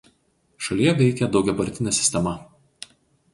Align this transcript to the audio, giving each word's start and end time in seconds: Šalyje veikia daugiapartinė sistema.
Šalyje 0.67 0.93
veikia 1.01 1.27
daugiapartinė 1.35 1.95
sistema. 1.99 2.35